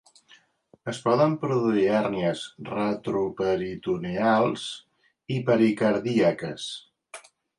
[0.91, 4.65] Es poden produir hèrnies retroperitoneals
[5.37, 6.69] i pericardíaques.